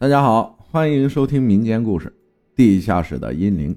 [0.00, 2.08] 大家好，欢迎收听民间故事
[2.56, 3.74] 《地下室的阴灵》。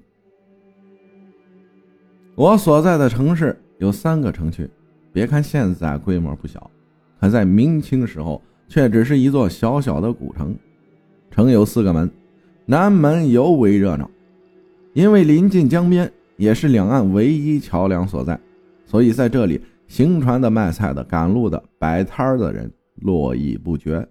[2.34, 4.70] 我所在的城市有三个城区，
[5.12, 6.72] 别看现在规模不小，
[7.20, 10.58] 可在明清时候却只是一座小小的古城。
[11.30, 12.10] 城有四个门，
[12.66, 14.10] 南门尤为热闹，
[14.94, 18.40] 因为临近江边，也是两岸唯一桥梁所在，
[18.86, 19.60] 所以在这里
[19.90, 22.72] 行船的、卖菜的、赶路的、摆摊的人
[23.02, 24.08] 络绎不绝。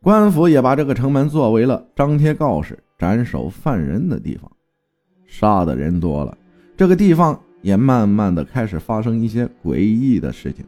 [0.00, 4.50] 官府也把这个城门作为了张贴告示、斩首犯人的地方。
[5.26, 6.38] 杀的人多了，
[6.76, 10.64] 这个地方也慢慢的开始发生一些诡异的事情。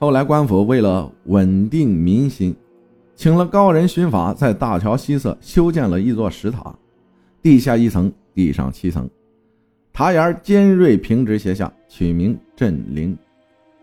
[0.00, 2.54] 后来官府为了稳定民心，
[3.14, 6.74] 请了高人巡法，在大桥西侧修建了一座石塔，
[7.40, 9.08] 地下一层，地上七层，
[9.92, 13.16] 塔檐尖锐平直斜下，取名镇灵。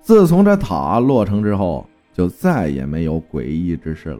[0.01, 1.87] 自从这塔落成之后。
[2.15, 4.19] 就再也没有诡异之事了。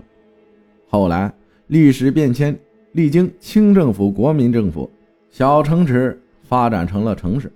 [0.95, 1.30] 后来
[1.67, 2.58] 历史变迁，
[2.94, 4.89] 历经清政府、国民政府，
[5.30, 7.52] 小城池发展成了城市，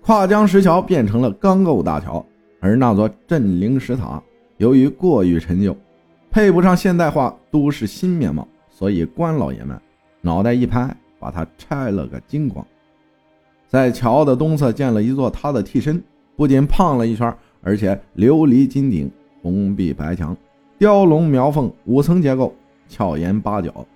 [0.00, 2.26] 跨江石桥变成了钢构大桥，
[2.58, 4.20] 而那座镇灵石塔
[4.56, 5.76] 由于过于陈旧，
[6.32, 9.80] 配不上现代化都市新面貌，所以官老爷们
[10.20, 12.66] 脑袋一拍，把它拆了个精光。
[13.68, 16.02] 在桥的东侧建了一座他的替身，
[16.34, 17.32] 不仅胖了一圈，
[17.62, 19.08] 而且琉璃金顶。
[19.40, 20.36] 红壁白墙，
[20.76, 22.52] 雕龙描凤，五层结构，
[22.88, 23.86] 翘檐八角，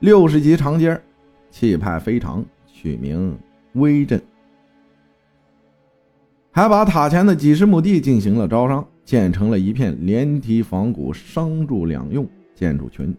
[0.00, 1.00] 六十级长阶，
[1.50, 3.36] 气派非常，取名
[3.74, 4.20] 威震。
[6.50, 13.14] 还把塔前的几十亩地进行了招商，建成了一片连体仿古商住两用建筑群。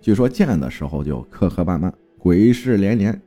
[0.00, 3.20] 据说建的时候就磕磕绊绊，鬼事连连。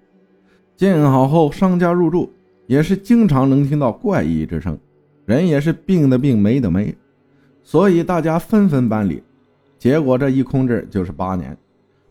[0.76, 2.32] 建好后，商家入住
[2.66, 4.78] 也是经常能听到怪异之声，
[5.26, 6.94] 人也是病的病，没的没。
[7.64, 9.24] 所以大家纷纷搬离，
[9.84, 11.58] 结果这一空置就是八年，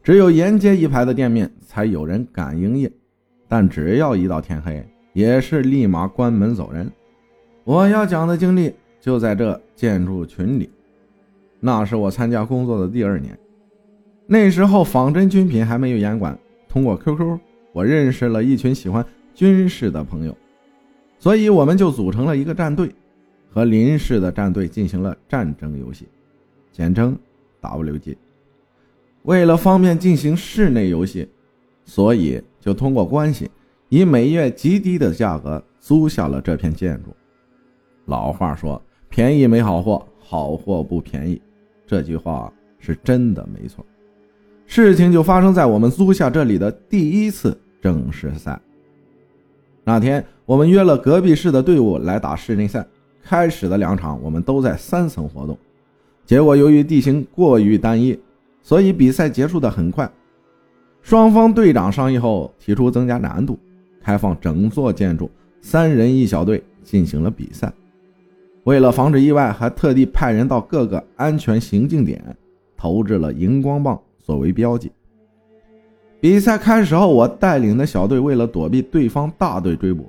[0.02, 2.92] 只有沿街一排的店面才有人敢营业，
[3.48, 6.92] 但只要一到天黑，也是立马关门走人。
[7.64, 10.68] 我要讲的经历就在这建筑群里，
[11.60, 13.34] 那是我参加工作的第二年，
[14.26, 17.38] 那时候仿真军品还没有严管，通过 QQ
[17.72, 19.02] 我认识了一群喜欢
[19.34, 20.36] 军事的朋友，
[21.18, 22.90] 所以我们就组成了一个战队。
[23.48, 26.06] 和林氏的战队进行了战争游戏，
[26.70, 27.16] 简称
[27.62, 28.16] WG。
[29.22, 31.28] 为了方便进行室内游戏，
[31.84, 33.50] 所以就通过关系，
[33.88, 37.14] 以每月极低的价格租下了这片建筑。
[38.06, 41.40] 老话说：“便宜没好货，好货不便宜。”
[41.86, 43.86] 这句话是真的，没错。
[44.66, 48.60] 事情就发生在我们租下这里的第一次正式赛。
[49.84, 52.84] 那天，我们约了隔壁市的队伍来打室内赛。
[53.24, 55.56] 开始的两场，我们都在三层活动，
[56.24, 58.18] 结果由于地形过于单一，
[58.62, 60.10] 所以比赛结束的很快。
[61.02, 63.58] 双方队长商议后，提出增加难度，
[64.00, 67.72] 开放整座建筑三人一小队进行了比赛。
[68.64, 72.22] 为了防止意外，还特地派人到各个安全行进点
[72.76, 74.90] 投掷了荧光棒作为标记。
[76.20, 80.06] 比赛开始后，我带领的小队为了躲避对方大队追捕，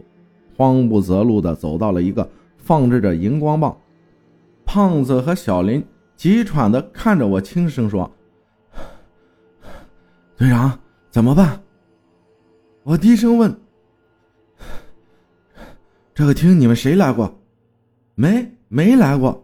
[0.56, 2.30] 慌不择路地走到了一个。
[2.66, 3.76] 放置着荧光棒，
[4.64, 5.84] 胖子和小林
[6.24, 8.10] 急喘的看着我，轻声说
[10.38, 10.80] ：“队长，
[11.10, 11.62] 怎么办？”
[12.84, 13.54] 我低声问
[16.16, 17.38] ：“这个厅你们谁来过
[18.16, 19.44] ？”“没，没来过。”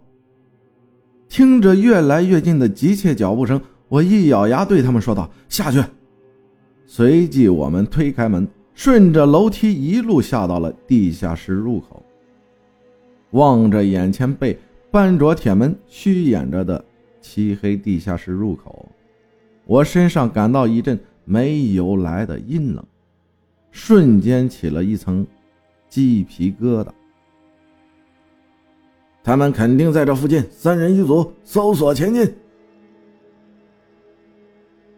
[1.28, 5.84] 听着越来越近的急切脚步声，我一咬牙对他们说道：“下去。”
[6.88, 12.02] 随即我们推开门，顺着楼梯一路下到了地下室入口。
[13.32, 14.58] 望着眼前被
[14.92, 16.84] 半着铁门虚掩着的
[17.22, 18.90] 漆黑地下室入口，
[19.66, 22.84] 我身上感到一阵没由来的阴冷，
[23.72, 25.26] 瞬间起了一层
[25.88, 26.90] 鸡皮疙瘩。
[29.24, 32.34] 他们肯定在这附近，三人一组，搜索前进。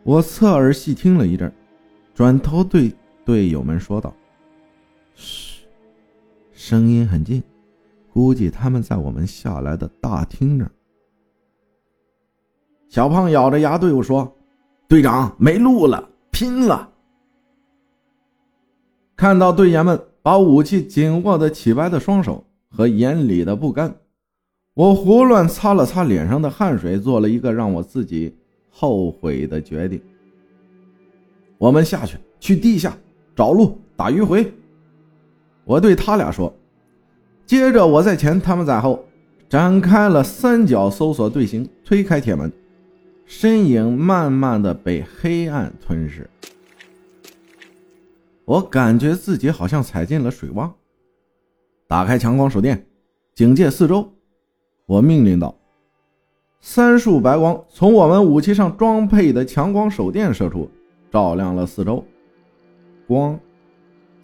[0.03, 1.51] 我侧耳细听了一阵，
[2.15, 2.93] 转头对
[3.25, 4.15] 队友们说道
[5.15, 5.65] ：“嘘，
[6.53, 7.43] 声音很近。”
[8.13, 10.71] 估计他们在我们下来的大厅那儿。
[12.89, 14.29] 小胖咬着牙对我说
[14.85, 16.89] ：“队长，没路了，拼了！”
[19.15, 23.95] 看到队员们把武器紧握的起白的双手和眼里的不甘，
[24.73, 28.35] 我胡乱擦了擦脸上的汗水，做了一个让我自己
[28.69, 30.01] 后悔的决定。
[31.57, 32.97] 我们下去，去地下
[33.33, 34.51] 找路，打迂回。
[35.63, 36.53] 我对他俩说。
[37.45, 39.05] 接着我在前，他们在后，
[39.49, 42.51] 展开了三角搜索队形，推开铁门，
[43.25, 46.29] 身影慢慢的被黑暗吞噬。
[48.45, 50.69] 我感觉自己好像踩进了水洼。
[51.87, 52.85] 打开强光手电，
[53.33, 54.09] 警戒四周。
[54.85, 55.55] 我命令道
[56.59, 60.69] ：“三束白光从我们武器上装配的强光手电射出，
[61.11, 62.03] 照亮了四周。
[63.07, 63.39] 光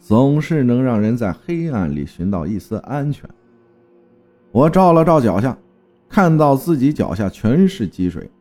[0.07, 3.29] 总是能让人在黑暗里寻到一丝安全。”
[4.53, 5.57] 我照了照脚下，
[6.07, 8.31] 看到自己脚下全是积水，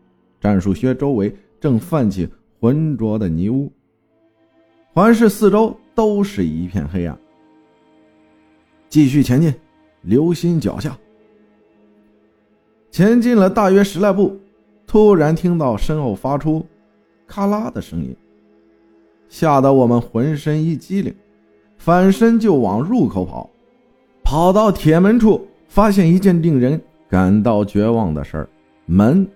[0.40, 2.28] 战术靴周围正泛起
[2.60, 3.68] 浑浊的泥污，
[4.92, 7.18] 环视四周都是一片黑暗。
[8.88, 9.52] 继续前进，
[10.02, 10.96] 留心脚下。
[12.92, 14.38] 前进了大约十来步，
[14.86, 16.64] 突然听到身后发出
[17.26, 18.16] “咔啦”的声音，
[19.28, 21.12] 吓得我们浑身一激灵，
[21.76, 23.48] 反身就往入口跑。
[24.22, 28.48] 跑到铁门处，发现一件令人感到绝望的事儿：
[28.86, 29.26] 门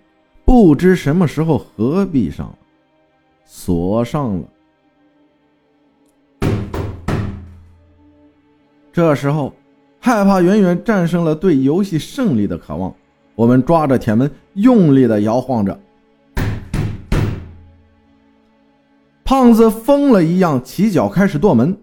[0.45, 2.59] 不知什么时候合闭上了，
[3.45, 4.43] 锁上了。
[8.93, 9.53] 这时候，
[10.01, 12.93] 害怕远远战胜了对游戏胜利的渴望。
[13.37, 15.79] 我们抓着铁门，用力的摇晃着。
[19.25, 21.79] 胖子疯了一样起脚开始剁门。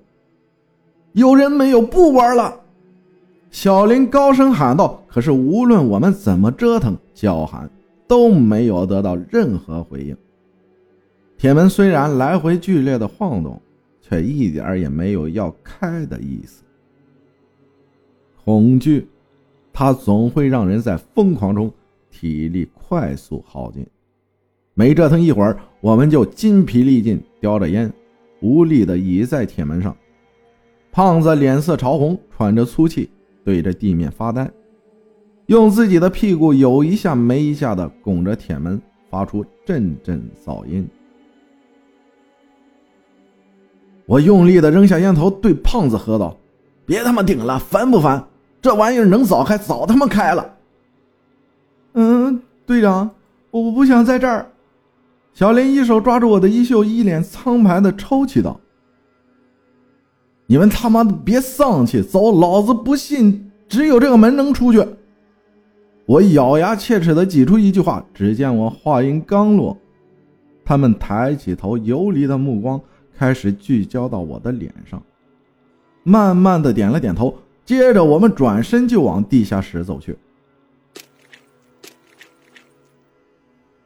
[1.18, 1.82] 有人没有？
[1.82, 2.62] 不玩了！
[3.50, 5.04] 小林高声喊道。
[5.08, 7.68] 可是无论我们怎么折腾、叫喊，
[8.08, 10.16] 都没有得到任何回应。
[11.36, 13.60] 铁门虽然来回剧烈的晃动，
[14.00, 16.64] 却一点也没有要开的意思。
[18.46, 19.08] 恐惧，
[19.74, 21.74] 它总会让人在疯狂中
[22.12, 23.84] 体力快速耗尽。
[24.76, 27.92] 没折腾一会儿，我们就筋疲力尽，叼着烟，
[28.40, 29.98] 无力的倚在铁门上。
[30.98, 33.08] 胖子脸色潮红，喘着粗气，
[33.46, 34.50] 对着地面发呆，
[35.46, 40.90] 用自己的屁股有一下没一下的拱着铁门，发出阵阵噪音。
[44.08, 46.36] 我用力的扔下烟头，对胖子喝道
[46.84, 48.28] ：“别他妈顶了，烦不烦？”
[48.60, 50.56] 这玩意儿能早开，早他妈开了。
[51.94, 53.12] 嗯，队长，
[53.52, 54.50] 我不想在这儿。
[55.32, 58.60] 小林一手抓住我的衣袖，一脸苍白的抽泣道
[60.48, 62.32] ：“你们他妈的别丧气，走！
[62.40, 64.84] 老子不信只有这个门能出去。”
[66.08, 68.04] 我咬牙切齿的挤出一句话。
[68.14, 69.78] 只见我话音刚落，
[70.64, 72.80] 他们抬起头，游离的目光
[73.18, 75.04] 开始聚焦到我的脸上，
[76.04, 77.36] 慢慢的点了点头。
[77.66, 80.18] 接着，我们转身就往地下室走去。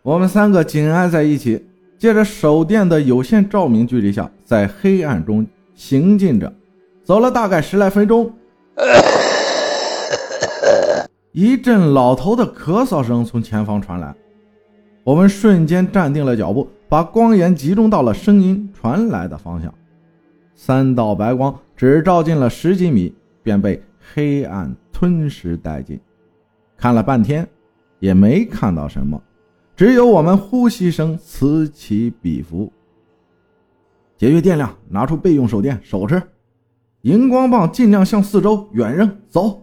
[0.04, 1.66] 我们三个紧挨在一起，
[1.98, 6.54] 借着手电的有限照明距离下，在黑暗中行进着。
[7.04, 8.32] 走了大概十来分钟，
[11.32, 14.14] 一阵老头的咳嗽声从前方传来。
[15.04, 19.74] 我们瞬间站定了脚步，把光源集中到了声音传来的方向。
[20.56, 23.14] 三道白光只照进了十几米。
[23.44, 23.82] 便被
[24.14, 26.00] 黑暗吞噬殆尽。
[26.78, 27.48] 看了半天，
[27.98, 29.20] 也没看到什么，
[29.76, 32.72] 只有我们呼吸声此起彼伏。
[34.22, 36.22] 节约电量，拿出备用手电，手持
[37.02, 39.18] 荧光棒，尽量向四周远扔。
[39.28, 39.60] 走，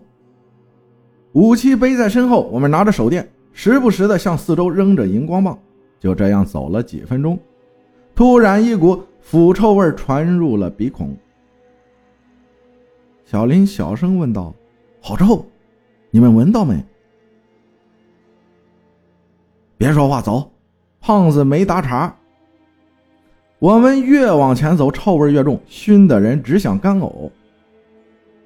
[1.30, 5.56] 武器背在身后，我们拿着手电，时不时的向四周扔着荧光棒。
[6.00, 7.38] 就这样走了几分钟，
[8.16, 11.16] 突然一股腐臭味传入了鼻孔。
[13.24, 14.52] 小林小声问道
[15.00, 15.46] ：“好臭，
[16.10, 16.84] 你们闻到没？”
[19.78, 20.50] 别说话，走。
[21.00, 22.12] 胖子没搭茬。
[23.58, 27.30] 我们越往前走，臭味越重，熏的人只想干呕。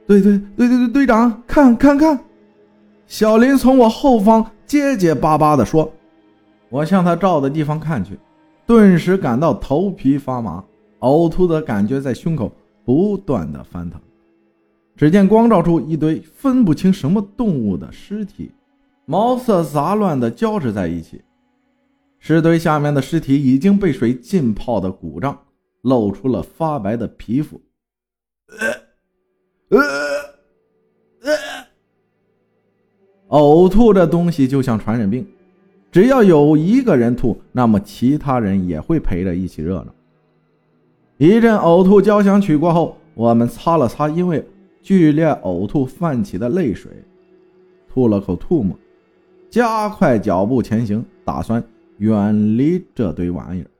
[0.06, 2.18] 对对对对对，队长，看看看！
[3.06, 5.92] 小林从我后方结结巴巴的说
[6.70, 8.18] ：“我向他照的地方看去，
[8.66, 10.64] 顿时感到头皮发麻，
[11.00, 12.50] 呕吐的感觉在胸口
[12.84, 14.00] 不断的翻腾。”
[14.96, 18.50] 只见光照出一堆分不清什么动物的尸体，
[19.04, 21.20] 毛色杂乱的交织在一起。
[22.24, 25.36] 尸堆下面的尸体已经被水浸泡的鼓胀，
[25.80, 27.60] 露出了发白的皮肤。
[29.70, 29.80] 呃，
[31.22, 31.32] 呃，
[33.30, 35.26] 呕吐这东西就像传染病，
[35.90, 39.92] 只要有一个人吐，那么其他人也会陪着一起热闹。
[41.18, 44.46] 一阵呕吐交响曲过后，我们擦了擦因为。
[44.80, 46.90] 剧烈呕吐泛起的泪水，
[47.88, 48.76] 吐了口唾沫，
[49.48, 51.62] 加快脚步前行，打算
[52.02, 53.70] 远离这堆玩意儿。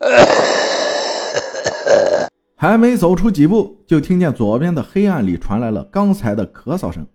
[2.56, 7.06] 还没走出几步，就听见左边的黑暗里传来了刚才的咳嗽声。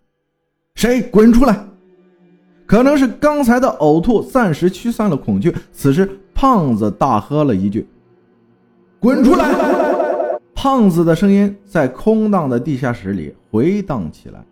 [0.75, 1.01] 谁？
[1.01, 1.65] 滚出来！
[2.67, 5.51] 可能是刚才的呕吐暂时驱散了恐惧。
[5.71, 7.87] 此时，胖子大喝了一句
[9.01, 9.49] ：“滚出来！”
[10.53, 14.45] 胖子的声音在空荡的地下室里回荡起来，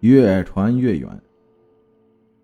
[0.00, 1.08] 越传越远。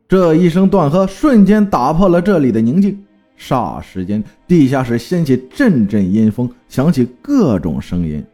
[0.06, 3.04] 这一声断喝瞬间打破了这里的宁静，
[3.38, 8.24] 霎时间，地下室掀起阵阵阴风，响起各种声音。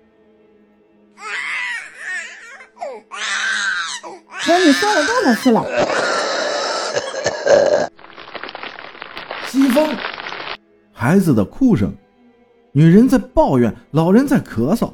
[4.43, 5.65] 瞧你说了多少次了？
[9.47, 9.89] 西风，
[10.93, 11.95] 孩子的哭声，
[12.73, 14.91] 女人在抱怨，老人在咳嗽，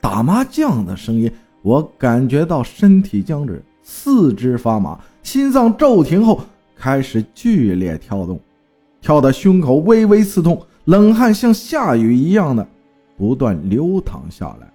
[0.00, 6.40] 打麻将的声音，我感觉到身体僵直，四肢发麻，心脏骤停后
[6.76, 8.40] 开始剧烈跳动，
[9.00, 12.66] 跳得胸口微微刺痛，冷汗像下雨一样的
[13.16, 14.68] 不断流淌下来。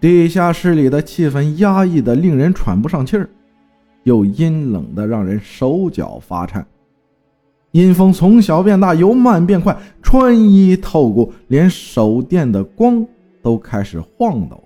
[0.00, 3.28] 地下室里的气氛压抑的令人喘不上气儿，
[4.04, 6.64] 又阴冷的让人手脚发颤。
[7.72, 13.04] 阴风从小变大，由慢变快，穿衣透骨，连手电的光
[13.42, 14.62] 都开始晃抖。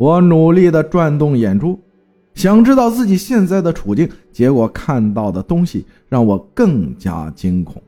[0.00, 1.78] 我努力的转动眼珠，
[2.32, 7.82] 想知道自己现在的处境，结果看到的东西让我更加惊恐。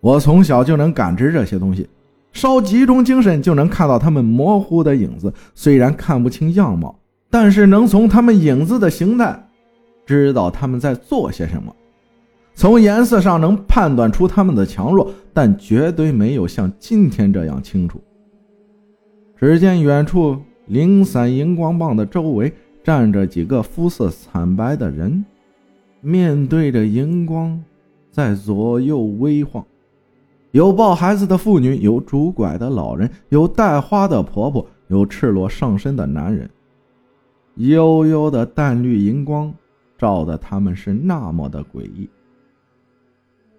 [0.00, 1.88] 我从小就能感知这些东西。
[2.32, 6.98] 稍集中精神就能看到他们模糊的影子，虽然看不清样貌，
[7.30, 9.48] 但是能从他们影子的形态
[10.04, 11.74] 知道他们在做些什么。
[12.54, 17.98] 从颜色上能判断出他们的强弱，但绝对没有像今天这样清楚。
[19.42, 22.52] 只见远处零散荧光棒的周围
[22.84, 25.24] 站着几个肤色惨白的人，
[26.00, 27.60] 面对着荧光，
[28.08, 29.66] 在左右微晃。
[30.52, 36.48] 有抱孩子的妇女，有拄拐的老人，有带花的婆婆，有赤裸上身的男人。
[37.56, 39.52] 幽幽的淡绿荧光
[39.98, 42.08] 照得他们是那么的诡异，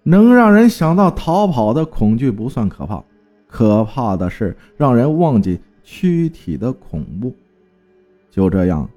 [0.02, 3.04] 能让人想到逃跑的恐惧不算可怕，
[3.46, 7.32] 可怕的是让人忘记躯体的恐怖。
[8.30, 8.90] 就这样，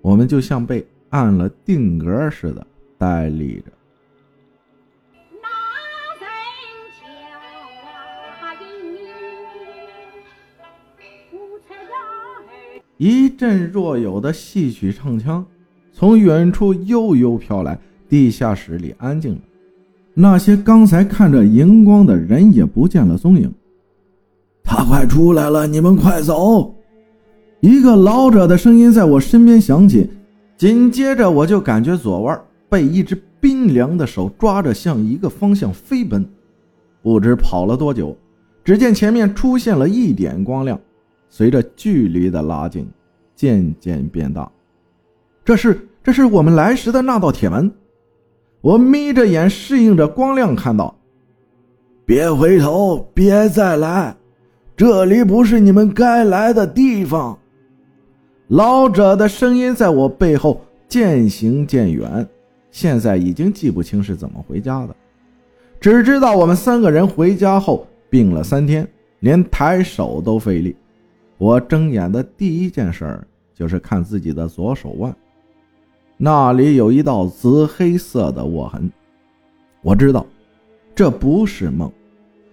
[0.00, 2.66] 我们就像被按了定格似的
[2.96, 3.64] 呆立着。
[12.96, 15.46] 一阵若有的戏曲唱腔
[15.92, 17.78] 从远处悠悠飘来，
[18.08, 19.40] 地下室里安静了。
[20.14, 23.52] 那些刚才看着荧光的人也不见了踪影。
[24.68, 26.74] 他快出来了，你们快走！
[27.60, 30.10] 一个老者的声音在我身边响起，
[30.58, 36.22] 紧接着我就感觉左腕被一只冰凉的手抓着，向一个方向飞奔。
[37.02, 38.14] 不知跑了多久，
[38.62, 40.78] 只见前面出现了一点光亮。
[41.30, 42.86] 随着距离的拉近，
[43.34, 44.50] 渐渐变大。
[45.46, 47.72] 这是这是我们来时的那道铁门。
[48.60, 50.94] 我眯着眼适应着光亮，看到。
[52.04, 54.16] 别回头，别再来，
[54.78, 57.36] 这里不是你们该来的地方。
[58.46, 62.24] 老者的声音在我背后渐行渐远，
[62.70, 64.94] 现在已经记不清是怎么回家的，
[65.80, 70.76] 只知道我们三个人回家后病了三天，连抬手都费力。
[71.38, 73.20] 我睁眼的第一件事
[73.52, 75.12] 就是看自己的左手腕，
[76.16, 78.88] 那里有一道紫黑色的握痕。
[79.82, 80.24] 我知道，
[80.94, 81.92] 这不是梦。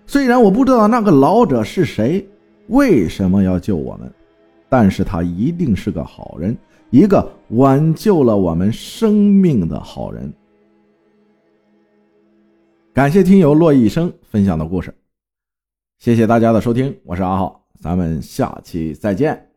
[0.08, 2.28] 虽然我不知道那个老者是谁，
[2.68, 4.12] 为什么要救我们，
[4.70, 6.56] 但是他一定是个好人，
[6.90, 10.32] 一个挽救了我们生命的好人。
[12.94, 14.94] 感谢听友洛一生分享的故事，
[15.98, 17.62] 谢谢大家的收听，我是阿浩。
[17.82, 19.55] 咱们下期再见。